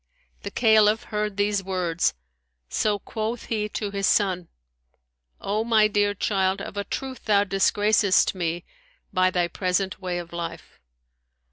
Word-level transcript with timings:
The 0.41 0.49
Caliph 0.49 1.03
heard 1.03 1.37
these 1.37 1.63
words; 1.63 2.15
so 2.69 2.97
quoth 2.97 3.43
he 3.45 3.69
to 3.69 3.91
his 3.91 4.07
son, 4.07 4.47
"O 5.39 5.63
my 5.63 5.87
dear 5.87 6.15
child, 6.15 6.59
of 6.59 6.75
a 6.75 6.83
truth 6.83 7.25
thou 7.25 7.43
disgracest 7.43 8.33
me 8.33 8.65
by 9.13 9.29
thy 9.29 9.47
present 9.47 10.01
way 10.01 10.17
of 10.17 10.33
life." 10.33 10.79